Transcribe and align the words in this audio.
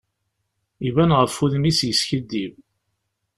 Iban 0.87 1.11
ɣef 1.19 1.35
wudem-is 1.39 1.79
yeskiddib. 1.87 2.53